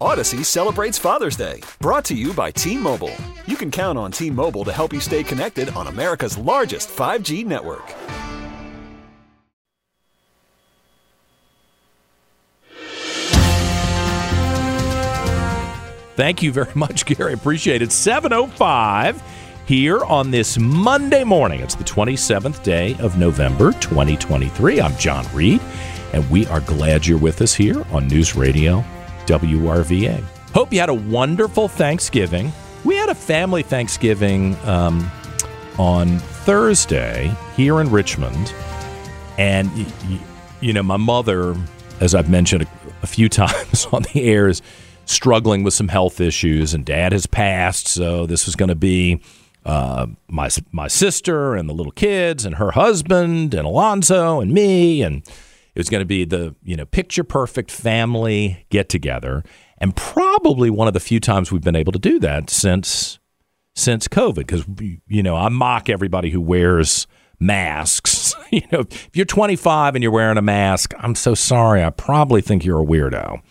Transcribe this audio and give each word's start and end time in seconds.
Odyssey 0.00 0.44
celebrates 0.44 0.98
Father's 0.98 1.36
Day, 1.36 1.62
brought 1.80 2.04
to 2.06 2.14
you 2.14 2.34
by 2.34 2.50
T 2.50 2.76
Mobile. 2.76 3.14
You 3.46 3.56
can 3.56 3.70
count 3.70 3.96
on 3.96 4.12
T 4.12 4.30
Mobile 4.30 4.64
to 4.64 4.72
help 4.72 4.92
you 4.92 5.00
stay 5.00 5.24
connected 5.24 5.70
on 5.70 5.86
America's 5.86 6.36
largest 6.36 6.90
5G 6.90 7.46
network. 7.46 7.88
Thank 16.16 16.42
you 16.42 16.52
very 16.52 16.72
much, 16.74 17.06
Gary. 17.06 17.32
Appreciate 17.32 17.80
it. 17.80 17.90
705 17.90 19.22
here 19.66 20.04
on 20.04 20.30
this 20.30 20.58
Monday 20.58 21.24
morning. 21.24 21.60
It's 21.60 21.74
the 21.74 21.84
27th 21.84 22.62
day 22.62 22.94
of 23.00 23.18
November, 23.18 23.72
2023. 23.72 24.80
I'm 24.80 24.96
John 24.98 25.26
Reid, 25.34 25.60
and 26.12 26.28
we 26.30 26.46
are 26.48 26.60
glad 26.60 27.06
you're 27.06 27.18
with 27.18 27.40
us 27.40 27.54
here 27.54 27.82
on 27.90 28.06
News 28.08 28.36
Radio 28.36 28.84
WRVA. 29.26 30.22
Hope 30.52 30.72
you 30.72 30.80
had 30.80 30.88
a 30.88 30.94
wonderful 30.94 31.68
Thanksgiving. 31.68 32.52
We 32.84 32.96
had 32.96 33.08
a 33.08 33.14
family 33.14 33.62
Thanksgiving 33.62 34.56
um, 34.64 35.10
on 35.78 36.18
Thursday 36.18 37.34
here 37.56 37.80
in 37.80 37.90
Richmond. 37.90 38.54
And, 39.38 39.70
you 40.60 40.72
know, 40.72 40.82
my 40.82 40.96
mother, 40.96 41.56
as 42.00 42.14
I've 42.14 42.30
mentioned 42.30 42.62
a, 42.62 42.66
a 43.02 43.06
few 43.06 43.28
times 43.30 43.86
on 43.92 44.02
the 44.02 44.22
air, 44.22 44.48
is 44.48 44.62
struggling 45.04 45.62
with 45.62 45.74
some 45.74 45.88
health 45.88 46.20
issues, 46.20 46.74
and 46.74 46.84
dad 46.84 47.12
has 47.12 47.26
passed. 47.26 47.88
So 47.88 48.26
this 48.26 48.46
was 48.46 48.56
going 48.56 48.68
to 48.68 48.74
be 48.74 49.20
uh, 49.64 50.06
my, 50.28 50.48
my 50.72 50.88
sister 50.88 51.54
and 51.54 51.68
the 51.68 51.74
little 51.74 51.92
kids 51.92 52.44
and 52.44 52.56
her 52.56 52.70
husband 52.72 53.52
and 53.52 53.66
Alonzo 53.66 54.40
and 54.40 54.52
me. 54.52 55.02
And 55.02 55.22
it 55.76 55.78
was 55.78 55.90
going 55.90 56.00
to 56.00 56.06
be 56.06 56.24
the, 56.24 56.56
you 56.64 56.74
know, 56.74 56.86
picture 56.86 57.22
perfect 57.22 57.70
family 57.70 58.64
get 58.70 58.88
together. 58.88 59.44
And 59.76 59.94
probably 59.94 60.70
one 60.70 60.88
of 60.88 60.94
the 60.94 61.00
few 61.00 61.20
times 61.20 61.52
we've 61.52 61.60
been 61.60 61.76
able 61.76 61.92
to 61.92 61.98
do 61.98 62.18
that 62.20 62.48
since 62.48 63.18
since 63.74 64.08
COVID, 64.08 64.36
because 64.36 64.64
you 65.06 65.22
know 65.22 65.36
I 65.36 65.50
mock 65.50 65.90
everybody 65.90 66.30
who 66.30 66.40
wears 66.40 67.06
masks. 67.38 68.34
you 68.50 68.62
know, 68.72 68.80
if 68.90 69.10
you're 69.12 69.26
25 69.26 69.94
and 69.94 70.02
you're 70.02 70.10
wearing 70.10 70.38
a 70.38 70.42
mask, 70.42 70.94
I'm 70.98 71.14
so 71.14 71.34
sorry. 71.34 71.84
I 71.84 71.90
probably 71.90 72.40
think 72.40 72.64
you're 72.64 72.80
a 72.80 72.86
weirdo. 72.86 73.42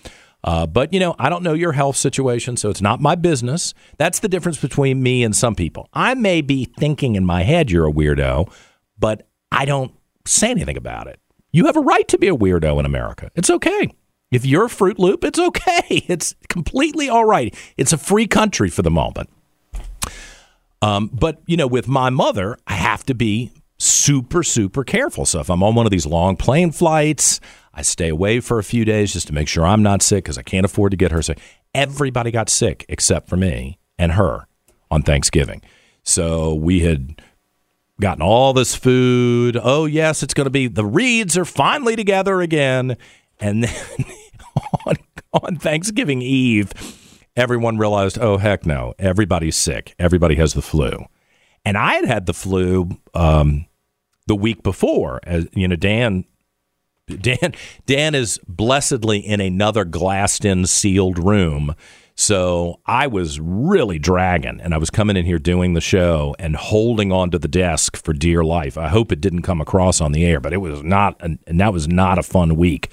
Uh, 0.44 0.66
but 0.66 0.92
you 0.92 1.00
know, 1.00 1.14
I 1.20 1.30
don't 1.30 1.44
know 1.44 1.54
your 1.54 1.74
health 1.74 1.96
situation, 1.96 2.58
so 2.58 2.72
it's 2.72 2.82
not 2.82 3.02
my 3.02 3.14
business. 3.14 3.76
That's 4.00 4.18
the 4.18 4.28
difference 4.28 4.60
between 4.60 5.04
me 5.04 5.24
and 5.24 5.36
some 5.36 5.54
people. 5.54 5.90
I 5.94 6.16
may 6.16 6.42
be 6.42 6.66
thinking 6.66 7.16
in 7.16 7.24
my 7.24 7.44
head 7.44 7.70
you're 7.70 7.88
a 7.88 7.94
weirdo, 7.94 8.52
but 8.98 9.28
I 9.52 9.66
don't 9.66 9.92
say 10.26 10.50
anything 10.50 10.78
about 10.78 11.06
it. 11.06 11.20
You 11.56 11.68
have 11.68 11.78
a 11.78 11.82
right 11.82 12.06
to 12.10 12.18
be 12.18 12.28
a 12.28 12.36
weirdo 12.36 12.82
in 12.82 12.86
America. 12.86 13.32
It's 13.34 13.50
okay. 13.50 13.90
If 14.30 14.46
you're 14.46 14.66
a 14.66 14.70
Fruit 14.70 15.00
Loop, 15.00 15.24
it's 15.24 15.40
okay. 15.40 15.86
It's 16.10 16.36
completely 16.50 17.08
all 17.08 17.24
right. 17.24 17.56
It's 17.78 17.94
a 17.94 17.98
free 17.98 18.28
country 18.28 18.70
for 18.70 18.82
the 18.82 18.92
moment. 18.92 19.30
Um, 20.82 21.10
but 21.14 21.42
you 21.46 21.56
know, 21.56 21.66
with 21.66 21.88
my 21.88 22.10
mother, 22.10 22.58
I 22.68 22.74
have 22.74 23.06
to 23.06 23.16
be 23.16 23.54
super, 23.78 24.44
super 24.44 24.84
careful. 24.84 25.26
So 25.26 25.40
if 25.40 25.50
I'm 25.50 25.64
on 25.64 25.76
one 25.76 25.86
of 25.86 25.94
these 25.94 26.06
long 26.06 26.36
plane 26.36 26.74
flights, 26.74 27.40
I 27.74 27.84
stay 27.84 28.10
away 28.10 28.42
for 28.42 28.60
a 28.60 28.64
few 28.64 28.84
days 28.84 29.14
just 29.14 29.28
to 29.28 29.34
make 29.34 29.48
sure 29.48 29.66
I'm 29.66 29.82
not 29.82 30.02
sick 30.02 30.26
because 30.26 30.38
I 30.38 30.44
can't 30.44 30.66
afford 30.66 30.92
to 30.92 30.98
get 30.98 31.14
her 31.14 31.22
sick. 31.22 31.40
Everybody 31.74 32.32
got 32.32 32.50
sick 32.50 32.86
except 32.90 33.30
for 33.30 33.38
me 33.38 33.80
and 33.98 34.12
her 34.12 34.46
on 34.92 35.04
Thanksgiving. 35.04 35.62
So 36.04 36.54
we 36.54 36.82
had 36.82 37.22
gotten 38.00 38.22
all 38.22 38.54
this 38.54 38.76
food. 38.76 39.58
Oh, 39.62 39.86
yes, 39.86 40.24
it's 40.24 40.34
going 40.34 40.46
to 40.46 40.52
be 40.52 40.68
the 40.68 40.84
Reids 40.84 41.38
are 41.38 41.46
finally 41.46 41.96
together 41.96 42.42
again. 42.42 42.98
And 43.40 43.64
then 43.64 44.06
on, 44.86 44.96
on 45.34 45.56
Thanksgiving 45.58 46.22
Eve, 46.22 46.72
everyone 47.36 47.78
realized, 47.78 48.18
oh, 48.20 48.38
heck 48.38 48.66
no, 48.66 48.94
everybody's 49.00 49.56
sick. 49.56 49.96
Everybody 50.00 50.36
has 50.36 50.54
the 50.54 50.62
flu. 50.62 51.06
And 51.64 51.78
I 51.78 51.96
had 51.96 52.06
had 52.06 52.26
the 52.26 52.34
flu 52.34 52.90
um, 53.14 53.66
the 54.28 54.36
week 54.36 54.62
before. 54.62 55.20
As 55.24 55.48
you 55.54 55.68
know, 55.68 55.76
Dan, 55.76 56.26
Dan, 57.08 57.54
Dan 57.86 58.16
is 58.16 58.40
blessedly 58.48 59.20
in 59.20 59.42
another 59.42 59.84
glassed-in, 59.84 60.68
sealed 60.68 61.24
room. 61.24 61.76
So 62.18 62.80
I 62.86 63.08
was 63.08 63.40
really 63.42 64.00
dragging, 64.00 64.62
and 64.62 64.74
I 64.74 64.78
was 64.78 64.90
coming 64.90 65.18
in 65.18 65.26
here 65.26 65.38
doing 65.38 65.74
the 65.74 65.82
show 65.82 66.34
and 66.40 66.56
holding 66.56 67.12
onto 67.12 67.38
the 67.38 67.50
desk 67.50 67.98
for 67.98 68.14
dear 68.14 68.44
life. 68.44 68.78
I 68.78 68.88
hope 68.88 69.12
it 69.12 69.20
didn't 69.20 69.42
come 69.42 69.60
across 69.60 70.00
on 70.00 70.14
the 70.14 70.26
air, 70.26 70.40
but 70.40 70.54
it 70.54 70.58
was 70.58 70.82
not, 70.82 71.20
and 71.20 71.40
that 71.60 71.74
was 71.74 71.90
not 71.90 72.18
a 72.18 72.24
fun 72.24 72.56
week. 72.56 72.90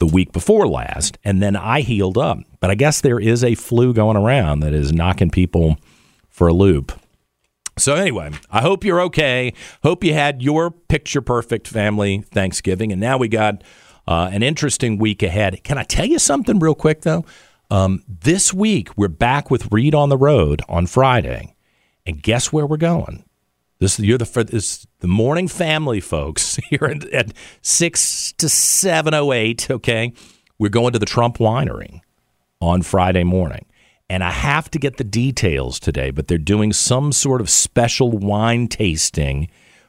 The 0.00 0.06
week 0.06 0.32
before 0.32 0.66
last, 0.66 1.18
and 1.24 1.40
then 1.40 1.54
I 1.54 1.82
healed 1.82 2.18
up. 2.18 2.38
But 2.58 2.68
I 2.68 2.74
guess 2.74 3.00
there 3.00 3.20
is 3.20 3.44
a 3.44 3.54
flu 3.54 3.94
going 3.94 4.16
around 4.16 4.60
that 4.60 4.74
is 4.74 4.92
knocking 4.92 5.30
people 5.30 5.78
for 6.28 6.48
a 6.48 6.52
loop. 6.52 6.92
So 7.78 7.94
anyway, 7.94 8.32
I 8.50 8.60
hope 8.60 8.84
you're 8.84 9.00
okay. 9.02 9.52
Hope 9.84 10.02
you 10.02 10.12
had 10.12 10.42
your 10.42 10.72
picture 10.72 11.20
perfect 11.20 11.68
family 11.68 12.22
Thanksgiving, 12.32 12.90
and 12.90 13.00
now 13.00 13.18
we 13.18 13.28
got 13.28 13.62
uh, 14.08 14.30
an 14.32 14.42
interesting 14.42 14.98
week 14.98 15.22
ahead. 15.22 15.62
Can 15.62 15.78
I 15.78 15.84
tell 15.84 16.06
you 16.06 16.18
something 16.18 16.58
real 16.58 16.74
quick 16.74 17.02
though? 17.02 17.24
Um, 17.74 18.04
this 18.06 18.54
week 18.54 18.96
we're 18.96 19.08
back 19.08 19.50
with 19.50 19.72
Reid 19.72 19.96
on 19.96 20.08
the 20.08 20.16
Road 20.16 20.62
on 20.68 20.86
Friday, 20.86 21.56
and 22.06 22.22
guess 22.22 22.52
where 22.52 22.66
we're 22.66 22.76
going? 22.76 23.24
This 23.80 23.98
you're 23.98 24.16
the 24.16 24.44
this 24.44 24.86
the 25.00 25.08
morning 25.08 25.48
family 25.48 25.98
folks 25.98 26.54
here 26.70 26.84
at, 26.84 27.04
at 27.06 27.32
six 27.62 28.32
to 28.34 28.48
seven 28.48 29.12
oh 29.12 29.32
eight. 29.32 29.68
Okay, 29.68 30.12
we're 30.56 30.68
going 30.68 30.92
to 30.92 31.00
the 31.00 31.04
Trump 31.04 31.38
Winery 31.38 32.00
on 32.60 32.82
Friday 32.82 33.24
morning. 33.24 33.66
And 34.08 34.22
I 34.22 34.30
have 34.30 34.70
to 34.70 34.78
get 34.78 34.96
the 34.96 35.02
details 35.02 35.80
today, 35.80 36.12
but 36.12 36.28
they're 36.28 36.38
doing 36.38 36.72
some 36.72 37.10
sort 37.10 37.40
of 37.40 37.50
special 37.50 38.12
wine 38.12 38.68
tasting 38.68 39.48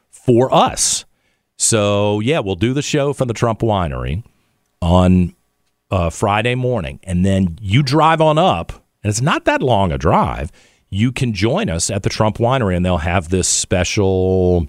for 0.10 0.52
us. 0.52 1.06
So, 1.60 2.20
yeah, 2.20 2.40
we'll 2.40 2.56
do 2.56 2.74
the 2.74 2.82
show 2.82 3.14
from 3.14 3.28
the 3.28 3.36
Trump 3.36 3.60
Winery 3.60 4.24
on 4.82 5.36
uh, 5.96 6.10
Friday 6.10 6.56
morning. 6.56 7.00
And 7.04 7.26
then 7.26 7.58
you 7.62 7.82
drive 7.82 8.20
on 8.20 8.38
up, 8.38 8.74
and 9.02 9.10
it's 9.10 9.22
not 9.22 9.46
that 9.46 9.64
long 9.64 9.94
a 9.94 9.98
drive. 9.98 10.52
You 10.90 11.14
can 11.14 11.34
join 11.34 11.70
us 11.70 11.90
at 11.90 12.04
the 12.04 12.10
Trump 12.10 12.38
Winery, 12.38 12.76
and 12.76 12.86
they'll 12.86 12.98
have 12.98 13.30
this 13.30 13.48
special. 13.48 14.68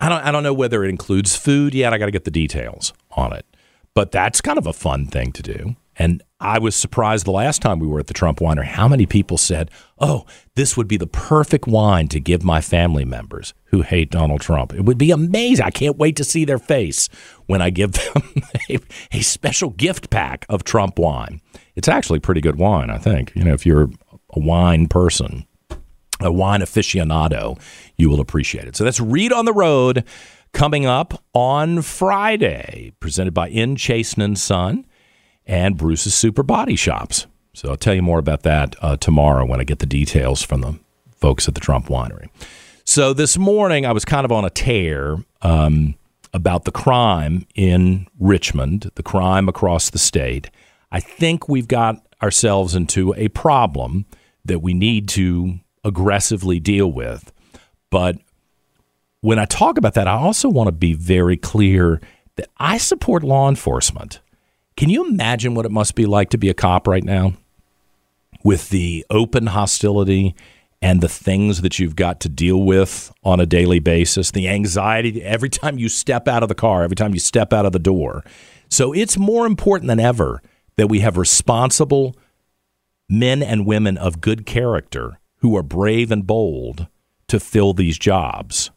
I 0.00 0.08
don't, 0.08 0.20
I 0.24 0.32
don't 0.32 0.42
know 0.42 0.52
whether 0.52 0.84
it 0.84 0.88
includes 0.88 1.36
food 1.36 1.74
yet. 1.74 1.92
I 1.92 1.98
got 1.98 2.06
to 2.06 2.12
get 2.12 2.24
the 2.24 2.30
details 2.32 2.92
on 3.12 3.32
it. 3.32 3.46
But 3.94 4.10
that's 4.10 4.40
kind 4.40 4.58
of 4.58 4.66
a 4.66 4.72
fun 4.72 5.06
thing 5.06 5.32
to 5.32 5.42
do. 5.42 5.76
And 5.96 6.22
I 6.40 6.60
was 6.60 6.76
surprised 6.76 7.26
the 7.26 7.32
last 7.32 7.62
time 7.62 7.80
we 7.80 7.88
were 7.88 7.98
at 7.98 8.06
the 8.06 8.14
Trump 8.14 8.38
Winery 8.38 8.64
how 8.64 8.86
many 8.86 9.06
people 9.06 9.36
said, 9.38 9.70
"Oh, 9.98 10.24
this 10.54 10.76
would 10.76 10.86
be 10.86 10.96
the 10.96 11.08
perfect 11.08 11.66
wine 11.66 12.06
to 12.08 12.20
give 12.20 12.44
my 12.44 12.60
family 12.60 13.04
members 13.04 13.54
who 13.66 13.82
hate 13.82 14.10
Donald 14.10 14.40
Trump." 14.40 14.72
It 14.72 14.84
would 14.84 14.98
be 14.98 15.10
amazing. 15.10 15.64
I 15.64 15.70
can't 15.70 15.98
wait 15.98 16.14
to 16.16 16.24
see 16.24 16.44
their 16.44 16.58
face 16.58 17.08
when 17.46 17.60
I 17.60 17.70
give 17.70 17.92
them 18.14 18.22
a, 18.70 18.78
a 19.10 19.20
special 19.22 19.70
gift 19.70 20.10
pack 20.10 20.46
of 20.48 20.62
Trump 20.62 20.98
wine. 20.98 21.40
It's 21.74 21.88
actually 21.88 22.20
pretty 22.20 22.40
good 22.40 22.56
wine, 22.56 22.88
I 22.88 22.98
think. 22.98 23.32
You 23.34 23.42
know, 23.42 23.54
if 23.54 23.66
you're 23.66 23.90
a 24.32 24.38
wine 24.38 24.86
person, 24.86 25.44
a 26.20 26.30
wine 26.30 26.60
aficionado, 26.60 27.60
you 27.96 28.08
will 28.08 28.20
appreciate 28.20 28.68
it. 28.68 28.76
So 28.76 28.84
that's 28.84 29.00
Reid 29.00 29.32
on 29.32 29.44
the 29.44 29.52
Road 29.52 30.04
coming 30.52 30.86
up 30.86 31.20
on 31.34 31.82
Friday, 31.82 32.92
presented 33.00 33.34
by 33.34 33.48
In 33.48 33.74
Chasen 33.74 34.22
and 34.22 34.38
Son 34.38 34.86
and 35.48 35.76
Bruce's 35.76 36.14
Super 36.14 36.42
Body 36.42 36.76
Shops. 36.76 37.26
So 37.54 37.70
I'll 37.70 37.76
tell 37.76 37.94
you 37.94 38.02
more 38.02 38.20
about 38.20 38.42
that 38.42 38.76
uh, 38.80 38.96
tomorrow 38.98 39.44
when 39.44 39.58
I 39.58 39.64
get 39.64 39.80
the 39.80 39.86
details 39.86 40.42
from 40.42 40.60
the 40.60 40.78
folks 41.16 41.48
at 41.48 41.54
the 41.54 41.60
Trump 41.60 41.86
Winery. 41.86 42.28
So 42.84 43.12
this 43.12 43.36
morning 43.36 43.84
I 43.84 43.92
was 43.92 44.04
kind 44.04 44.24
of 44.24 44.30
on 44.30 44.44
a 44.44 44.50
tear 44.50 45.16
um, 45.42 45.96
about 46.32 46.64
the 46.64 46.70
crime 46.70 47.46
in 47.54 48.06
Richmond, 48.20 48.90
the 48.94 49.02
crime 49.02 49.48
across 49.48 49.90
the 49.90 49.98
state. 49.98 50.50
I 50.92 51.00
think 51.00 51.48
we've 51.48 51.68
got 51.68 52.06
ourselves 52.22 52.74
into 52.74 53.14
a 53.16 53.28
problem 53.28 54.06
that 54.44 54.60
we 54.60 54.74
need 54.74 55.08
to 55.10 55.58
aggressively 55.84 56.60
deal 56.60 56.90
with. 56.90 57.32
But 57.90 58.18
when 59.20 59.38
I 59.38 59.44
talk 59.46 59.78
about 59.78 59.94
that, 59.94 60.06
I 60.06 60.12
also 60.12 60.48
want 60.48 60.68
to 60.68 60.72
be 60.72 60.92
very 60.92 61.36
clear 61.36 62.00
that 62.36 62.48
I 62.58 62.78
support 62.78 63.22
law 63.22 63.48
enforcement. 63.48 64.20
Can 64.78 64.88
you 64.88 65.06
imagine 65.06 65.54
what 65.54 65.66
it 65.66 65.72
must 65.72 65.94
be 65.94 66.06
like 66.06 66.30
to 66.30 66.38
be 66.38 66.48
a 66.48 66.54
cop 66.54 66.88
right 66.88 67.04
now? 67.04 67.34
with 68.44 68.68
the 68.70 69.04
open 69.10 69.48
hostility 69.48 70.34
and 70.80 71.00
the 71.00 71.08
things 71.08 71.62
that 71.62 71.78
you've 71.78 71.96
got 71.96 72.20
to 72.20 72.28
deal 72.28 72.62
with 72.62 73.12
on 73.24 73.40
a 73.40 73.46
daily 73.46 73.80
basis, 73.80 74.30
the 74.30 74.48
anxiety 74.48 75.22
every 75.22 75.48
time 75.48 75.78
you 75.78 75.88
step 75.88 76.28
out 76.28 76.42
of 76.42 76.48
the 76.48 76.54
car, 76.54 76.84
every 76.84 76.96
time 76.96 77.12
you 77.12 77.20
step 77.20 77.52
out 77.52 77.66
of 77.66 77.72
the 77.72 77.78
door. 77.78 78.24
So 78.68 78.92
it's 78.92 79.18
more 79.18 79.46
important 79.46 79.88
than 79.88 80.00
ever 80.00 80.40
that 80.76 80.88
we 80.88 81.00
have 81.00 81.16
responsible 81.16 82.16
men 83.08 83.42
and 83.42 83.66
women 83.66 83.96
of 83.96 84.20
good 84.20 84.46
character 84.46 85.18
who 85.38 85.56
are 85.56 85.62
brave 85.62 86.12
and 86.12 86.26
bold 86.26 86.86
to 87.26 87.40
fill 87.40 87.72
these 87.72 87.98
jobs. 87.98 88.70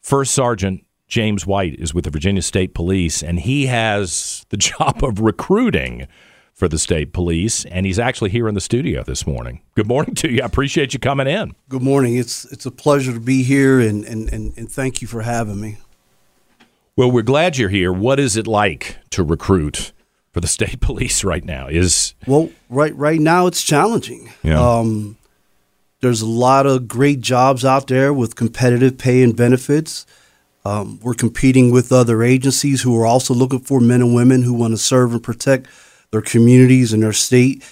First 0.00 0.32
Sergeant 0.32 0.83
James 1.06 1.46
White 1.46 1.78
is 1.78 1.92
with 1.94 2.04
the 2.04 2.10
Virginia 2.10 2.42
State 2.42 2.74
Police, 2.74 3.22
and 3.22 3.40
he 3.40 3.66
has 3.66 4.46
the 4.48 4.56
job 4.58 5.02
of 5.04 5.20
recruiting 5.20 6.06
for 6.52 6.68
the 6.68 6.78
state 6.78 7.12
police, 7.12 7.64
and 7.64 7.84
he's 7.84 7.98
actually 7.98 8.30
here 8.30 8.48
in 8.48 8.54
the 8.54 8.60
studio 8.60 9.02
this 9.02 9.26
morning. 9.26 9.60
Good 9.74 9.88
morning 9.88 10.14
to 10.16 10.30
you. 10.30 10.40
I 10.40 10.46
appreciate 10.46 10.94
you 10.94 11.00
coming 11.00 11.26
in. 11.26 11.52
Good 11.68 11.82
morning. 11.82 12.16
It's 12.16 12.44
it's 12.46 12.64
a 12.64 12.70
pleasure 12.70 13.12
to 13.12 13.20
be 13.20 13.42
here, 13.42 13.80
and 13.80 14.04
and, 14.04 14.32
and, 14.32 14.56
and 14.56 14.70
thank 14.70 15.02
you 15.02 15.08
for 15.08 15.22
having 15.22 15.60
me. 15.60 15.78
Well, 16.96 17.10
we're 17.10 17.22
glad 17.22 17.58
you're 17.58 17.70
here. 17.70 17.92
What 17.92 18.20
is 18.20 18.36
it 18.36 18.46
like 18.46 18.98
to 19.10 19.24
recruit 19.24 19.92
for 20.32 20.40
the 20.40 20.46
state 20.46 20.80
police 20.80 21.24
right 21.24 21.44
now? 21.44 21.66
Is 21.66 22.14
well, 22.26 22.50
right 22.70 22.94
right 22.96 23.20
now 23.20 23.48
it's 23.48 23.62
challenging. 23.62 24.32
Yeah. 24.44 24.60
Um, 24.60 25.18
there's 26.00 26.22
a 26.22 26.26
lot 26.26 26.66
of 26.66 26.86
great 26.86 27.20
jobs 27.20 27.64
out 27.64 27.88
there 27.88 28.12
with 28.12 28.36
competitive 28.36 28.96
pay 28.98 29.22
and 29.22 29.34
benefits. 29.34 30.06
Um, 30.64 30.98
we're 31.02 31.14
competing 31.14 31.70
with 31.70 31.92
other 31.92 32.22
agencies 32.22 32.82
who 32.82 32.98
are 32.98 33.06
also 33.06 33.34
looking 33.34 33.60
for 33.60 33.80
men 33.80 34.00
and 34.00 34.14
women 34.14 34.42
who 34.42 34.54
want 34.54 34.72
to 34.72 34.78
serve 34.78 35.12
and 35.12 35.22
protect 35.22 35.68
their 36.10 36.22
communities 36.22 36.92
and 36.92 37.02
their 37.02 37.12
state. 37.12 37.62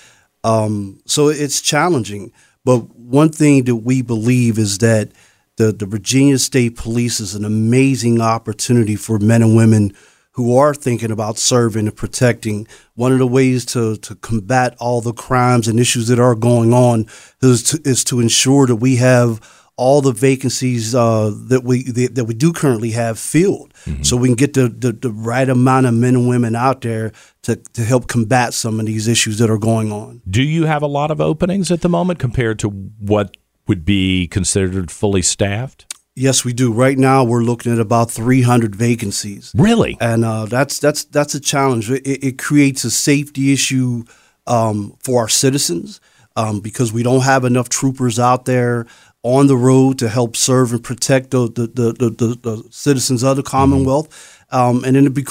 Um, 0.44 1.00
so 1.06 1.28
it's 1.28 1.60
challenging. 1.60 2.32
But 2.64 2.94
one 2.96 3.30
thing 3.30 3.64
that 3.64 3.76
we 3.76 4.02
believe 4.02 4.58
is 4.58 4.78
that 4.78 5.12
the, 5.56 5.72
the 5.72 5.86
Virginia 5.86 6.38
State 6.38 6.76
Police 6.76 7.20
is 7.20 7.34
an 7.34 7.44
amazing 7.44 8.20
opportunity 8.20 8.96
for 8.96 9.18
men 9.18 9.42
and 9.42 9.56
women 9.56 9.94
who 10.32 10.56
are 10.56 10.74
thinking 10.74 11.10
about 11.10 11.38
serving 11.38 11.86
and 11.86 11.96
protecting. 11.96 12.66
One 12.94 13.12
of 13.12 13.18
the 13.18 13.26
ways 13.26 13.66
to, 13.66 13.96
to 13.96 14.14
combat 14.16 14.74
all 14.78 15.00
the 15.00 15.12
crimes 15.12 15.68
and 15.68 15.78
issues 15.78 16.08
that 16.08 16.18
are 16.18 16.34
going 16.34 16.72
on 16.72 17.06
is 17.42 17.62
to, 17.64 17.80
is 17.84 18.02
to 18.04 18.20
ensure 18.20 18.66
that 18.66 18.76
we 18.76 18.96
have 18.96 19.40
all 19.82 20.00
the 20.00 20.12
vacancies 20.12 20.94
uh, 20.94 21.32
that 21.48 21.64
we 21.64 21.82
that 21.82 22.24
we 22.24 22.34
do 22.34 22.52
currently 22.52 22.92
have 22.92 23.18
filled, 23.18 23.74
mm-hmm. 23.84 24.04
so 24.04 24.16
we 24.16 24.28
can 24.28 24.36
get 24.36 24.54
the, 24.54 24.68
the, 24.68 24.92
the 24.92 25.10
right 25.10 25.48
amount 25.48 25.86
of 25.86 25.94
men 25.94 26.14
and 26.14 26.28
women 26.28 26.54
out 26.54 26.82
there 26.82 27.10
to 27.42 27.56
to 27.56 27.82
help 27.82 28.06
combat 28.06 28.54
some 28.54 28.78
of 28.78 28.86
these 28.86 29.08
issues 29.08 29.38
that 29.38 29.50
are 29.50 29.58
going 29.58 29.90
on. 29.90 30.22
Do 30.30 30.40
you 30.40 30.66
have 30.66 30.82
a 30.82 30.86
lot 30.86 31.10
of 31.10 31.20
openings 31.20 31.72
at 31.72 31.80
the 31.80 31.88
moment 31.88 32.20
compared 32.20 32.60
to 32.60 32.68
what 32.68 33.36
would 33.66 33.84
be 33.84 34.28
considered 34.28 34.92
fully 34.92 35.22
staffed? 35.22 35.92
Yes, 36.14 36.44
we 36.44 36.52
do. 36.52 36.72
Right 36.72 36.96
now, 36.96 37.24
we're 37.24 37.42
looking 37.42 37.72
at 37.72 37.80
about 37.80 38.08
300 38.08 38.76
vacancies. 38.76 39.52
Really, 39.56 39.98
and 40.00 40.24
uh, 40.24 40.44
that's 40.44 40.78
that's 40.78 41.02
that's 41.06 41.34
a 41.34 41.40
challenge. 41.40 41.90
It, 41.90 42.06
it 42.06 42.38
creates 42.38 42.84
a 42.84 42.90
safety 42.90 43.52
issue 43.52 44.04
um, 44.46 44.96
for 45.02 45.22
our 45.22 45.28
citizens 45.28 46.00
um, 46.36 46.60
because 46.60 46.92
we 46.92 47.02
don't 47.02 47.22
have 47.22 47.44
enough 47.44 47.68
troopers 47.68 48.20
out 48.20 48.44
there 48.44 48.86
on 49.22 49.46
the 49.46 49.56
road 49.56 49.98
to 50.00 50.08
help 50.08 50.36
serve 50.36 50.72
and 50.72 50.82
protect 50.82 51.30
the 51.30 51.46
the, 51.46 51.66
the, 51.66 52.10
the, 52.10 52.38
the 52.40 52.64
citizens 52.70 53.22
of 53.22 53.36
the 53.36 53.42
Commonwealth. 53.42 54.08
Mm-hmm. 54.10 54.38
Um, 54.52 54.84
and 54.84 54.96
then 54.96 55.06
it, 55.06 55.14
be, 55.14 55.24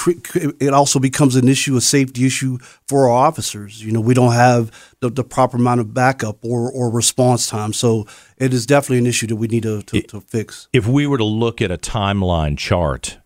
it 0.60 0.74
also 0.74 0.98
becomes 0.98 1.36
an 1.36 1.48
issue, 1.48 1.76
a 1.78 1.82
safety 1.82 2.26
issue 2.26 2.58
for 2.88 3.08
our 3.08 3.28
officers. 3.28 3.84
You 3.84 3.92
know, 3.92 4.02
we 4.02 4.16
don't 4.16 4.34
have 4.34 4.72
the, 5.00 5.12
the, 5.12 5.24
proper 5.24 5.58
amount 5.58 5.80
of 5.80 5.94
backup 5.94 6.44
or, 6.44 6.72
or 6.72 6.90
response 6.90 7.48
time. 7.48 7.72
So 7.72 8.08
it 8.38 8.52
is 8.52 8.66
definitely 8.66 8.98
an 8.98 9.06
issue 9.06 9.28
that 9.28 9.36
we 9.36 9.48
need 9.48 9.62
to, 9.62 9.84
to, 9.84 10.02
to 10.02 10.22
fix. 10.22 10.68
If 10.74 10.88
we 10.88 11.06
were 11.06 11.20
to 11.20 11.24
look 11.24 11.62
at 11.62 11.70
a 11.70 11.78
timeline 11.78 12.58
chart, 12.58 13.20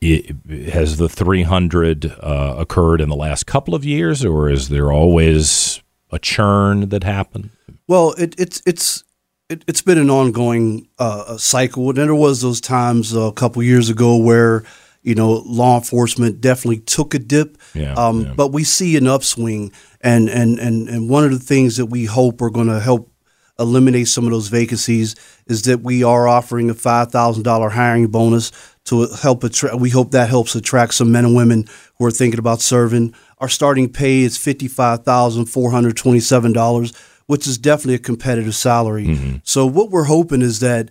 it, 0.00 0.34
has 0.70 0.96
the 0.96 1.08
300 1.08 2.06
uh, 2.06 2.56
occurred 2.58 3.00
in 3.00 3.08
the 3.08 3.16
last 3.16 3.46
couple 3.46 3.76
of 3.76 3.84
years, 3.84 4.24
or 4.24 4.50
is 4.50 4.70
there 4.70 4.92
always 4.92 5.80
a 6.10 6.18
churn 6.18 6.88
that 6.88 7.04
happened? 7.04 7.50
Well, 7.86 8.12
it, 8.18 8.34
it's 8.38 8.62
it's 8.66 9.04
it, 9.48 9.64
has 9.66 9.82
been 9.82 9.98
an 9.98 10.10
ongoing 10.10 10.88
uh, 10.98 11.36
cycle. 11.36 11.88
And 11.88 11.98
there 11.98 12.14
was 12.14 12.40
those 12.40 12.60
times 12.60 13.14
a 13.14 13.32
couple 13.32 13.62
years 13.62 13.88
ago 13.88 14.16
where 14.16 14.64
you 15.02 15.14
know 15.14 15.42
law 15.46 15.76
enforcement 15.76 16.40
definitely 16.40 16.80
took 16.80 17.14
a 17.14 17.18
dip. 17.18 17.56
Yeah, 17.74 17.94
um, 17.94 18.22
yeah. 18.22 18.34
But 18.36 18.52
we 18.52 18.64
see 18.64 18.96
an 18.96 19.06
upswing, 19.06 19.72
and 20.00 20.28
and 20.28 20.58
and 20.58 20.88
and 20.88 21.08
one 21.08 21.24
of 21.24 21.30
the 21.30 21.38
things 21.38 21.76
that 21.76 21.86
we 21.86 22.04
hope 22.04 22.42
are 22.42 22.50
going 22.50 22.68
to 22.68 22.80
help 22.80 23.10
eliminate 23.58 24.06
some 24.06 24.24
of 24.24 24.30
those 24.30 24.48
vacancies 24.48 25.16
is 25.48 25.62
that 25.62 25.80
we 25.80 26.04
are 26.04 26.28
offering 26.28 26.70
a 26.70 26.74
five 26.74 27.10
thousand 27.10 27.42
dollar 27.42 27.70
hiring 27.70 28.08
bonus 28.08 28.52
to 28.84 29.08
help 29.08 29.44
attract. 29.44 29.76
We 29.76 29.90
hope 29.90 30.10
that 30.12 30.28
helps 30.28 30.54
attract 30.54 30.94
some 30.94 31.10
men 31.10 31.24
and 31.24 31.36
women 31.36 31.66
who 31.96 32.04
are 32.04 32.10
thinking 32.10 32.38
about 32.38 32.60
serving. 32.60 33.14
Our 33.38 33.48
starting 33.48 33.90
pay 33.90 34.20
is 34.20 34.36
fifty 34.36 34.68
five 34.68 35.04
thousand 35.04 35.46
four 35.46 35.70
hundred 35.70 35.96
twenty 35.96 36.20
seven 36.20 36.52
dollars 36.52 36.92
which 37.28 37.46
is 37.46 37.58
definitely 37.58 37.94
a 37.94 37.98
competitive 37.98 38.54
salary. 38.54 39.06
Mm-hmm. 39.06 39.36
So 39.44 39.66
what 39.66 39.90
we're 39.90 40.04
hoping 40.04 40.40
is 40.40 40.60
that 40.60 40.88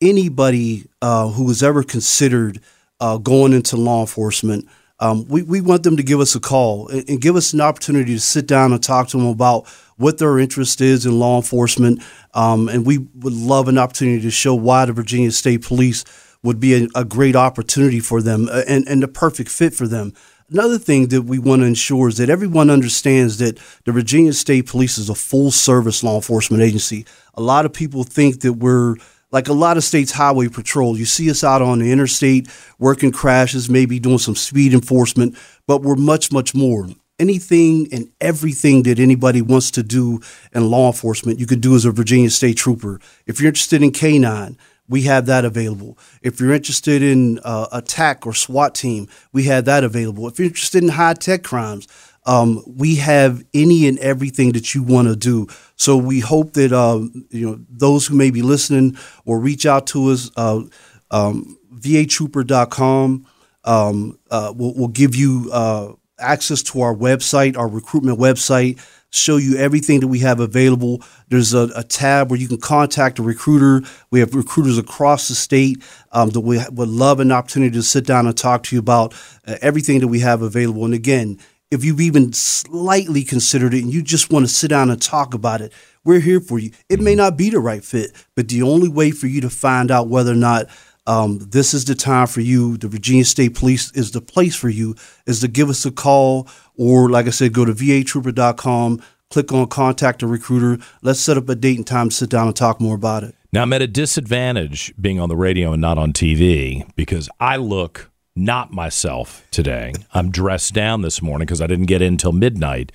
anybody 0.00 0.84
uh, 1.00 1.28
who 1.28 1.46
has 1.46 1.62
ever 1.62 1.84
considered 1.84 2.60
uh, 3.00 3.18
going 3.18 3.52
into 3.52 3.76
law 3.76 4.00
enforcement, 4.00 4.68
um, 4.98 5.28
we, 5.28 5.42
we 5.42 5.60
want 5.60 5.84
them 5.84 5.96
to 5.96 6.02
give 6.02 6.18
us 6.18 6.34
a 6.34 6.40
call 6.40 6.88
and, 6.88 7.08
and, 7.08 7.20
give 7.20 7.36
us 7.36 7.52
an 7.52 7.60
opportunity 7.60 8.14
to 8.14 8.20
sit 8.20 8.46
down 8.48 8.72
and 8.72 8.82
talk 8.82 9.08
to 9.08 9.16
them 9.16 9.26
about 9.26 9.68
what 9.96 10.18
their 10.18 10.40
interest 10.40 10.80
is 10.80 11.06
in 11.06 11.20
law 11.20 11.36
enforcement. 11.36 12.02
Um, 12.34 12.68
and 12.68 12.84
we 12.84 12.98
would 12.98 13.32
love 13.32 13.68
an 13.68 13.78
opportunity 13.78 14.22
to 14.22 14.30
show 14.30 14.56
why 14.56 14.86
the 14.86 14.92
Virginia 14.92 15.30
State 15.30 15.62
Police 15.62 16.04
would 16.42 16.58
be 16.58 16.74
a, 16.74 16.88
a 16.96 17.04
great 17.04 17.36
opportunity 17.36 18.00
for 18.00 18.20
them 18.20 18.48
uh, 18.50 18.62
and, 18.66 18.88
and 18.88 19.02
the 19.02 19.08
perfect 19.08 19.50
fit 19.50 19.72
for 19.72 19.86
them. 19.86 20.14
Another 20.48 20.78
thing 20.78 21.08
that 21.08 21.22
we 21.22 21.40
want 21.40 21.62
to 21.62 21.66
ensure 21.66 22.08
is 22.08 22.18
that 22.18 22.30
everyone 22.30 22.70
understands 22.70 23.38
that 23.38 23.58
the 23.84 23.90
Virginia 23.90 24.32
State 24.32 24.66
Police 24.66 24.96
is 24.96 25.10
a 25.10 25.14
full 25.14 25.50
service 25.50 26.04
law 26.04 26.14
enforcement 26.14 26.62
agency. 26.62 27.04
A 27.34 27.42
lot 27.42 27.66
of 27.66 27.72
people 27.72 28.04
think 28.04 28.42
that 28.42 28.52
we're 28.52 28.94
like 29.32 29.48
a 29.48 29.52
lot 29.52 29.76
of 29.76 29.82
states 29.82 30.12
highway 30.12 30.46
patrol. 30.46 30.96
You 30.96 31.04
see 31.04 31.28
us 31.32 31.42
out 31.42 31.62
on 31.62 31.80
the 31.80 31.90
interstate 31.90 32.48
working 32.78 33.10
crashes, 33.10 33.68
maybe 33.68 33.98
doing 33.98 34.18
some 34.18 34.36
speed 34.36 34.72
enforcement, 34.72 35.36
but 35.66 35.82
we're 35.82 35.96
much, 35.96 36.30
much 36.30 36.54
more. 36.54 36.88
Anything 37.18 37.88
and 37.92 38.08
everything 38.20 38.84
that 38.84 39.00
anybody 39.00 39.42
wants 39.42 39.72
to 39.72 39.82
do 39.82 40.20
in 40.54 40.70
law 40.70 40.86
enforcement, 40.86 41.40
you 41.40 41.46
can 41.46 41.58
do 41.58 41.74
as 41.74 41.84
a 41.84 41.90
Virginia 41.90 42.30
State 42.30 42.56
Trooper. 42.56 43.00
If 43.26 43.40
you're 43.40 43.48
interested 43.48 43.82
in 43.82 43.90
canine, 43.90 44.56
we 44.88 45.02
have 45.02 45.26
that 45.26 45.44
available. 45.44 45.98
If 46.22 46.40
you're 46.40 46.52
interested 46.52 47.02
in 47.02 47.38
uh, 47.44 47.66
attack 47.72 48.26
or 48.26 48.34
SWAT 48.34 48.74
team, 48.74 49.08
we 49.32 49.44
have 49.44 49.64
that 49.64 49.84
available. 49.84 50.28
If 50.28 50.38
you're 50.38 50.48
interested 50.48 50.82
in 50.82 50.90
high 50.90 51.14
tech 51.14 51.42
crimes, 51.42 51.88
um, 52.24 52.62
we 52.66 52.96
have 52.96 53.44
any 53.54 53.86
and 53.86 53.98
everything 54.00 54.52
that 54.52 54.74
you 54.74 54.82
want 54.82 55.08
to 55.08 55.16
do. 55.16 55.46
So 55.76 55.96
we 55.96 56.20
hope 56.20 56.54
that 56.54 56.72
uh, 56.72 57.00
you 57.30 57.48
know 57.48 57.60
those 57.70 58.06
who 58.06 58.16
may 58.16 58.30
be 58.30 58.42
listening 58.42 58.96
or 59.24 59.38
reach 59.38 59.64
out 59.66 59.86
to 59.88 60.10
us. 60.10 60.30
Uh, 60.36 60.62
um, 61.10 61.56
VATrooper.com 61.72 63.26
um, 63.64 64.18
uh, 64.30 64.52
will, 64.56 64.74
will 64.74 64.88
give 64.88 65.14
you 65.14 65.50
uh, 65.52 65.92
access 66.18 66.62
to 66.64 66.80
our 66.80 66.94
website, 66.94 67.56
our 67.56 67.68
recruitment 67.68 68.18
website 68.18 68.80
show 69.16 69.36
you 69.36 69.56
everything 69.56 70.00
that 70.00 70.08
we 70.08 70.20
have 70.20 70.40
available. 70.40 71.02
There's 71.28 71.54
a, 71.54 71.70
a, 71.74 71.82
tab 71.82 72.30
where 72.30 72.38
you 72.38 72.48
can 72.48 72.60
contact 72.60 73.18
a 73.18 73.22
recruiter. 73.22 73.86
We 74.10 74.20
have 74.20 74.34
recruiters 74.34 74.78
across 74.78 75.28
the 75.28 75.34
state 75.34 75.82
um, 76.12 76.30
that 76.30 76.40
we 76.40 76.60
would 76.70 76.88
love 76.88 77.20
an 77.20 77.32
opportunity 77.32 77.72
to 77.72 77.82
sit 77.82 78.06
down 78.06 78.26
and 78.26 78.36
talk 78.36 78.62
to 78.64 78.76
you 78.76 78.80
about 78.80 79.14
uh, 79.46 79.56
everything 79.62 80.00
that 80.00 80.08
we 80.08 80.20
have 80.20 80.42
available. 80.42 80.84
And 80.84 80.94
again, 80.94 81.38
if 81.70 81.84
you've 81.84 82.00
even 82.00 82.32
slightly 82.32 83.24
considered 83.24 83.74
it 83.74 83.82
and 83.82 83.92
you 83.92 84.02
just 84.02 84.30
want 84.30 84.46
to 84.46 84.52
sit 84.52 84.68
down 84.68 84.90
and 84.90 85.02
talk 85.02 85.34
about 85.34 85.60
it, 85.60 85.72
we're 86.04 86.20
here 86.20 86.40
for 86.40 86.60
you. 86.60 86.70
It 86.88 87.00
may 87.00 87.16
not 87.16 87.36
be 87.36 87.50
the 87.50 87.58
right 87.58 87.84
fit, 87.84 88.12
but 88.36 88.48
the 88.48 88.62
only 88.62 88.88
way 88.88 89.10
for 89.10 89.26
you 89.26 89.40
to 89.40 89.50
find 89.50 89.90
out 89.90 90.08
whether 90.08 90.30
or 90.30 90.36
not 90.36 90.66
um, 91.06 91.38
this 91.38 91.72
is 91.72 91.84
the 91.84 91.94
time 91.94 92.26
for 92.26 92.40
you, 92.40 92.76
the 92.76 92.88
Virginia 92.88 93.24
State 93.24 93.54
Police 93.54 93.92
is 93.92 94.10
the 94.10 94.20
place 94.20 94.56
for 94.56 94.68
you, 94.68 94.96
is 95.26 95.40
to 95.40 95.48
give 95.48 95.68
us 95.68 95.84
a 95.86 95.90
call 95.90 96.48
or, 96.76 97.08
like 97.08 97.26
I 97.26 97.30
said, 97.30 97.52
go 97.52 97.64
to 97.64 97.72
vatrooper.com, 97.72 99.02
click 99.30 99.52
on 99.52 99.66
contact 99.68 100.22
a 100.22 100.26
recruiter. 100.26 100.82
Let's 101.02 101.20
set 101.20 101.36
up 101.36 101.48
a 101.48 101.54
date 101.54 101.78
and 101.78 101.86
time 101.86 102.08
to 102.08 102.14
sit 102.14 102.30
down 102.30 102.48
and 102.48 102.56
talk 102.56 102.80
more 102.80 102.96
about 102.96 103.22
it. 103.22 103.34
Now, 103.52 103.62
I'm 103.62 103.72
at 103.72 103.82
a 103.82 103.86
disadvantage 103.86 104.92
being 105.00 105.20
on 105.20 105.28
the 105.28 105.36
radio 105.36 105.72
and 105.72 105.80
not 105.80 105.96
on 105.96 106.12
TV 106.12 106.88
because 106.96 107.28
I 107.40 107.56
look 107.56 108.10
not 108.34 108.72
myself 108.72 109.46
today. 109.50 109.94
I'm 110.12 110.30
dressed 110.30 110.74
down 110.74 111.02
this 111.02 111.22
morning 111.22 111.46
because 111.46 111.62
I 111.62 111.66
didn't 111.66 111.86
get 111.86 112.02
in 112.02 112.14
until 112.14 112.32
midnight. 112.32 112.92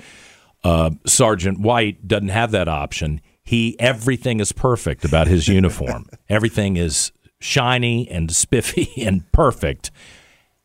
Uh, 0.63 0.91
Sergeant 1.06 1.60
White 1.60 2.08
doesn't 2.08 2.30
have 2.30 2.51
that 2.51 2.68
option. 2.68 3.22
He 3.44 3.80
everything 3.80 4.39
is 4.39 4.51
perfect 4.51 5.03
about 5.03 5.27
his 5.27 5.48
uniform. 5.48 6.08
everything 6.30 6.77
is 6.77 7.12
shiny 7.41 8.07
and 8.10 8.33
spiffy 8.33 8.89
and 9.05 9.29
perfect. 9.31 9.91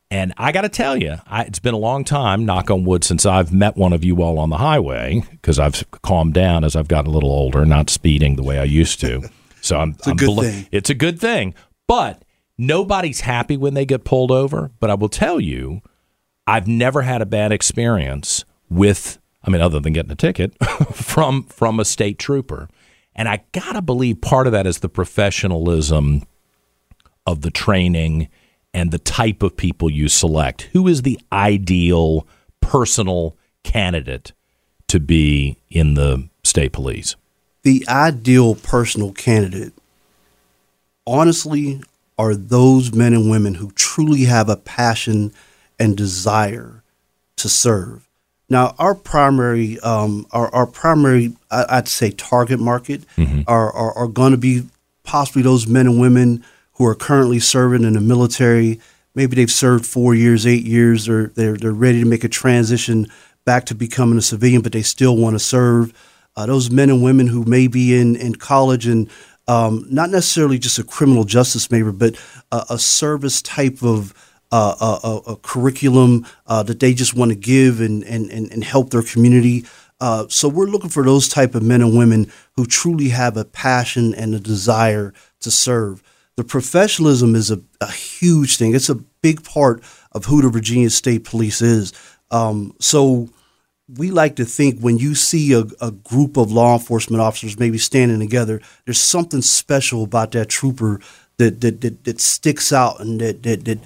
And 0.09 0.33
I 0.37 0.53
got 0.53 0.61
to 0.61 0.69
tell 0.69 0.97
you, 0.97 1.17
I, 1.27 1.43
it's 1.43 1.59
been 1.59 1.75
a 1.75 1.79
long 1.79 2.05
time, 2.05 2.47
knock 2.47 2.71
on 2.71 2.85
wood, 2.85 3.03
since 3.03 3.27
I've 3.27 3.53
met 3.53 3.77
one 3.77 3.93
of 3.93 4.05
you 4.05 4.23
all 4.23 4.39
on 4.39 4.51
the 4.51 4.59
highway 4.59 5.25
because 5.33 5.59
I've 5.59 5.83
calmed 5.91 6.33
down 6.35 6.63
as 6.63 6.77
I've 6.77 6.87
gotten 6.87 7.11
a 7.11 7.15
little 7.15 7.33
older, 7.33 7.67
not 7.67 7.91
speeding 7.91 8.37
the 8.37 8.45
way 8.45 8.61
I 8.61 8.65
used 8.65 9.01
to. 9.01 9.29
So 9.61 9.79
I'm, 9.79 9.91
It's 9.99 10.07
a 10.07 10.11
I'm 10.11 10.17
good 10.17 10.27
bel- 10.27 10.43
thing. 10.45 10.69
It's 10.71 10.91
a 10.91 10.95
good 10.95 11.19
thing. 11.21 11.55
But 11.89 12.23
nobody's 12.57 13.23
happy 13.23 13.57
when 13.57 13.75
they 13.75 13.85
get 13.85 14.05
pulled 14.05 14.31
over. 14.31 14.71
But 14.79 14.91
I 14.91 14.95
will 14.95 15.09
tell 15.09 15.41
you, 15.41 15.81
I've 16.47 16.69
never 16.69 17.03
had 17.03 17.21
a 17.21 17.27
bad 17.27 17.51
experience 17.51 18.45
with, 18.71 19.19
I 19.43 19.51
mean, 19.51 19.61
other 19.61 19.81
than 19.81 19.93
getting 19.93 20.13
a 20.13 20.17
ticket 20.17 20.55
from 20.93 21.43
from 21.45 21.81
a 21.81 21.85
state 21.85 22.21
trooper. 22.21 22.69
And 23.17 23.29
I 23.29 23.43
gotta 23.51 23.83
believe 23.83 24.21
part 24.21 24.47
of 24.47 24.53
that 24.53 24.69
is 24.69 24.79
the 24.79 24.89
professionalism 24.89 26.23
of 27.27 27.43
the 27.43 27.51
training 27.51 28.29
and 28.73 28.91
the 28.91 28.99
type 28.99 29.43
of 29.43 29.57
people 29.57 29.91
you 29.91 30.09
select. 30.09 30.63
Who 30.73 30.87
is 30.87 31.03
the 31.03 31.19
ideal 31.33 32.27
personal 32.61 33.37
candidate 33.63 34.33
to 34.89 35.01
be 35.01 35.57
in 35.71 35.95
the 35.95 36.29
state 36.45 36.73
police? 36.73 37.17
the 37.67 37.85
ideal 37.89 38.55
personal 38.55 39.11
candidate, 39.11 39.73
honestly, 41.05 41.83
are 42.17 42.37
those 42.37 42.93
men 42.93 43.13
and 43.13 43.29
women 43.29 43.55
who 43.55 43.73
truly 43.73 44.23
have 44.27 44.49
a 44.49 44.55
passion 44.57 45.33
and 45.77 45.97
desire 45.97 46.85
to 47.35 47.49
serve. 47.49 48.09
Now, 48.49 48.77
our 48.79 48.95
primary, 48.95 49.81
um, 49.81 50.29
our, 50.31 50.49
our 50.55 50.69
primary, 50.69 51.35
I'd 51.51 51.89
say, 51.89 52.13
target 52.13 52.61
market 52.61 53.03
are, 53.49 53.73
are, 53.73 53.93
are 53.95 54.07
going 54.07 54.31
to 54.31 54.39
be 54.39 54.69
possibly 55.03 55.43
those 55.43 55.67
men 55.67 55.89
and 55.89 56.01
women 56.01 56.45
who 56.77 56.87
are 56.87 56.95
currently 56.95 57.39
serving 57.39 57.85
in 57.85 57.95
the 57.95 58.01
military. 58.01 58.81
Maybe 59.15 59.37
they've 59.37 59.51
served 59.51 59.87
four 59.87 60.15
years, 60.15 60.47
eight 60.47 60.65
years, 60.65 61.09
or 61.09 61.29
they're, 61.29 61.57
they're 61.57 61.73
ready 61.73 62.01
to 62.01 62.09
make 62.09 62.25
a 62.25 62.29
transition 62.29 63.07
back 63.45 63.67
to 63.67 63.75
becoming 63.75 64.19
a 64.19 64.23
civilian, 64.23 64.61
but 64.61 64.73
they 64.73 64.83
still 64.83 65.17
want 65.17 65.35
to 65.35 65.39
serve. 65.39 65.93
Uh, 66.37 66.45
those 66.47 66.71
men 66.71 66.91
and 66.91 67.03
women 67.03 67.27
who 67.27 67.45
may 67.45 67.67
be 67.67 67.99
in, 67.99 68.17
in 68.17 68.35
college 68.35 68.87
and 68.87 69.09
um, 69.49 69.87
not 69.89 70.11
necessarily 70.11 70.59
just 70.59 70.79
a 70.79 70.85
criminal 70.85 71.25
justice 71.25 71.71
major, 71.71 71.93
but 71.93 72.21
a, 72.53 72.65
a 72.71 72.79
service 72.79 73.41
type 73.41 73.83
of 73.83 74.13
uh, 74.53 74.99
a, 75.03 75.33
a, 75.33 75.37
curriculum 75.37 76.27
uh, 76.47 76.63
that 76.63 76.79
they 76.79 76.95
just 76.95 77.15
want 77.15 77.31
to 77.31 77.37
give 77.37 77.81
and, 77.81 78.05
and, 78.05 78.31
and, 78.31 78.51
and 78.53 78.63
help 78.63 78.91
their 78.91 79.03
community. 79.03 79.65
Uh, 80.01 80.27
so 80.29 80.49
we're 80.49 80.67
looking 80.67 80.91
for 80.91 81.03
those 81.03 81.29
type 81.29 81.55
of 81.55 81.63
men 81.63 81.81
and 81.81 81.97
women 81.97 82.31
who 82.55 82.67
truly 82.67 83.09
have 83.09 83.37
a 83.37 83.45
passion 83.45 84.15
and 84.15 84.35
a 84.35 84.41
desire 84.41 85.13
to 85.41 85.51
serve. 85.51 86.03
The 86.37 86.45
professionalism 86.45 87.35
is 87.35 87.51
a, 87.51 87.63
a 87.81 87.91
huge 87.91 88.57
thing. 88.57 88.75
It's 88.75 88.91
a 88.91 88.97
big 89.23 89.43
part 89.43 89.83
of 90.13 90.27
who 90.27 90.43
the 90.43 90.49
Virginia 90.49 90.91
State 90.91 91.25
Police 91.25 91.63
is. 91.63 91.93
Um, 92.31 92.75
so 92.79 93.29
we 93.89 94.11
like 94.11 94.37
to 94.37 94.45
think 94.45 94.81
when 94.81 94.99
you 94.99 95.15
see 95.15 95.53
a, 95.53 95.65
a 95.81 95.93
group 95.93 96.37
of 96.37 96.53
law 96.53 96.75
enforcement 96.75 97.23
officers 97.23 97.59
maybe 97.59 97.79
standing 97.79 98.19
together, 98.19 98.61
there's 98.85 98.99
something 98.99 99.43
special 99.43 100.05
about 100.05 100.33
that 100.33 100.49
trooper 100.49 101.01
that 101.39 101.61
that, 101.61 101.81
that, 101.81 102.05
that 102.05 102.21
sticks 102.21 102.73
out 102.73 103.01
and 103.01 103.21
that, 103.21 103.43
that 103.43 103.65
that 103.65 103.79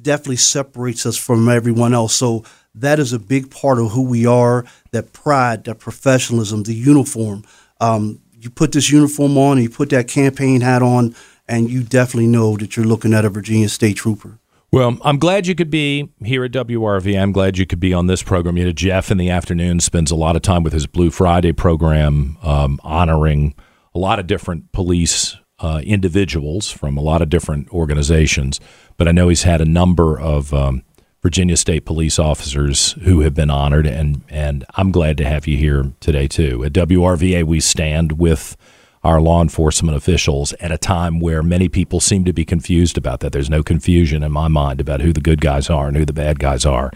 definitely 0.00 0.36
separates 0.36 1.06
us 1.06 1.16
from 1.16 1.48
everyone 1.48 1.94
else. 1.94 2.14
So 2.14 2.44
that 2.74 2.98
is 2.98 3.12
a 3.12 3.18
big 3.18 3.50
part 3.50 3.78
of 3.78 3.92
who 3.92 4.02
we 4.02 4.26
are. 4.26 4.64
That 4.92 5.12
pride, 5.12 5.64
that 5.64 5.78
professionalism, 5.78 6.62
the 6.64 6.74
uniform. 6.74 7.44
Um, 7.80 8.20
you 8.32 8.50
put 8.50 8.72
this 8.72 8.90
uniform 8.90 9.38
on, 9.38 9.62
you 9.62 9.70
put 9.70 9.90
that 9.90 10.08
campaign 10.08 10.60
hat 10.60 10.82
on, 10.82 11.14
and 11.48 11.70
you 11.70 11.82
definitely 11.82 12.26
know 12.26 12.56
that 12.56 12.76
you're 12.76 12.86
looking 12.86 13.14
at 13.14 13.24
a 13.24 13.28
Virginia 13.28 13.68
State 13.68 13.96
trooper. 13.96 14.38
Well, 14.72 14.98
I'm 15.02 15.18
glad 15.18 15.46
you 15.46 15.54
could 15.54 15.70
be 15.70 16.10
here 16.24 16.42
at 16.44 16.50
WRV. 16.50 17.20
I'm 17.20 17.30
glad 17.30 17.58
you 17.58 17.64
could 17.64 17.78
be 17.78 17.94
on 17.94 18.08
this 18.08 18.24
program. 18.24 18.56
You 18.56 18.64
know, 18.64 18.72
Jeff 18.72 19.10
in 19.10 19.18
the 19.18 19.30
afternoon 19.30 19.78
spends 19.78 20.10
a 20.10 20.16
lot 20.16 20.34
of 20.34 20.42
time 20.42 20.64
with 20.64 20.72
his 20.72 20.88
Blue 20.88 21.12
Friday 21.12 21.52
program, 21.52 22.36
um, 22.42 22.80
honoring 22.82 23.54
a 23.94 24.00
lot 24.00 24.18
of 24.18 24.26
different 24.26 24.72
police 24.72 25.36
uh, 25.60 25.80
individuals 25.84 26.72
from 26.72 26.96
a 26.96 27.00
lot 27.00 27.22
of 27.22 27.28
different 27.28 27.68
organizations. 27.70 28.58
But 28.96 29.06
I 29.06 29.12
know 29.12 29.28
he's 29.28 29.44
had 29.44 29.60
a 29.60 29.64
number 29.64 30.18
of 30.18 30.52
um, 30.52 30.82
Virginia 31.22 31.56
State 31.56 31.86
police 31.86 32.18
officers 32.18 32.92
who 33.02 33.20
have 33.20 33.34
been 33.34 33.50
honored, 33.50 33.86
and 33.86 34.22
and 34.28 34.64
I'm 34.74 34.90
glad 34.90 35.16
to 35.18 35.24
have 35.24 35.46
you 35.46 35.56
here 35.56 35.92
today 36.00 36.26
too. 36.26 36.64
At 36.64 36.72
WRVA, 36.72 37.44
we 37.44 37.60
stand 37.60 38.18
with 38.18 38.56
our 39.04 39.20
law 39.20 39.40
enforcement 39.42 39.96
officials 39.96 40.52
at 40.54 40.72
a 40.72 40.78
time 40.78 41.20
where 41.20 41.42
many 41.42 41.68
people 41.68 42.00
seem 42.00 42.24
to 42.24 42.32
be 42.32 42.44
confused 42.44 42.96
about 42.96 43.20
that. 43.20 43.30
There's 43.32 43.50
no 43.50 43.62
confusion 43.62 44.22
in 44.22 44.32
my 44.32 44.48
mind 44.48 44.80
about 44.80 45.02
who 45.02 45.12
the 45.12 45.20
good 45.20 45.42
guys 45.42 45.68
are 45.68 45.86
and 45.86 45.94
who 45.96 46.06
the 46.06 46.12
bad 46.12 46.40
guys 46.40 46.64
are. 46.64 46.90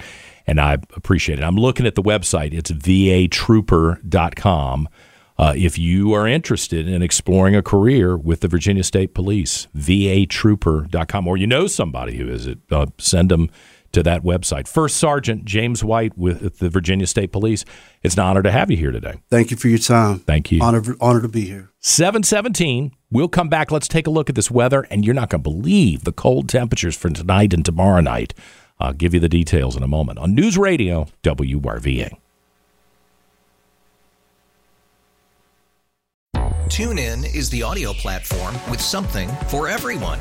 And 0.46 0.60
I 0.60 0.74
appreciate 0.96 1.38
it. 1.38 1.42
I'm 1.42 1.56
looking 1.56 1.86
at 1.86 1.94
the 1.94 2.02
website. 2.02 2.54
It's 2.54 2.70
vatrooper.com. 2.70 4.88
Uh, 5.36 5.52
if 5.54 5.78
you 5.78 6.14
are 6.14 6.26
interested 6.26 6.88
in 6.88 7.02
exploring 7.02 7.54
a 7.54 7.62
career 7.62 8.16
with 8.16 8.40
the 8.40 8.48
Virginia 8.48 8.82
State 8.82 9.14
Police, 9.14 9.68
vatrooper.com, 9.76 11.28
or 11.28 11.36
you 11.36 11.46
know 11.46 11.68
somebody 11.68 12.16
who 12.16 12.28
is 12.28 12.46
it, 12.46 12.58
uh, 12.72 12.86
send 12.98 13.30
them 13.30 13.50
to 13.92 14.02
that 14.02 14.22
website. 14.22 14.68
First 14.68 14.96
Sergeant 14.96 15.44
James 15.44 15.82
White 15.82 16.16
with 16.16 16.58
the 16.58 16.68
Virginia 16.68 17.06
State 17.06 17.32
Police. 17.32 17.64
It's 18.02 18.14
an 18.14 18.20
honor 18.20 18.42
to 18.42 18.50
have 18.50 18.70
you 18.70 18.76
here 18.76 18.92
today. 18.92 19.20
Thank 19.30 19.50
you 19.50 19.56
for 19.56 19.68
your 19.68 19.78
time. 19.78 20.20
Thank 20.20 20.52
you. 20.52 20.60
Honor, 20.62 20.82
honor 21.00 21.22
to 21.22 21.28
be 21.28 21.42
here. 21.42 21.70
717. 21.80 22.92
We'll 23.10 23.28
come 23.28 23.48
back. 23.48 23.70
Let's 23.70 23.88
take 23.88 24.06
a 24.06 24.10
look 24.10 24.28
at 24.28 24.34
this 24.34 24.50
weather, 24.50 24.86
and 24.90 25.04
you're 25.04 25.14
not 25.14 25.30
going 25.30 25.42
to 25.42 25.50
believe 25.50 26.04
the 26.04 26.12
cold 26.12 26.48
temperatures 26.48 26.96
for 26.96 27.08
tonight 27.10 27.54
and 27.54 27.64
tomorrow 27.64 28.00
night. 28.00 28.34
I'll 28.80 28.92
give 28.92 29.14
you 29.14 29.20
the 29.20 29.28
details 29.28 29.76
in 29.76 29.82
a 29.82 29.88
moment 29.88 30.18
on 30.18 30.34
News 30.34 30.56
Radio 30.56 31.06
WRVA. 31.22 32.16
TuneIn 36.68 37.34
is 37.34 37.48
the 37.50 37.62
audio 37.62 37.92
platform 37.94 38.54
with 38.70 38.80
something 38.80 39.28
for 39.48 39.68
everyone. 39.68 40.20